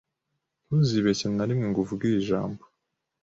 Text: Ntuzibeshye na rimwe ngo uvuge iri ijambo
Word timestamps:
Ntuzibeshye 0.65 1.25
na 1.29 1.45
rimwe 1.47 1.65
ngo 1.69 1.79
uvuge 1.83 2.03
iri 2.07 2.17
ijambo 2.21 2.61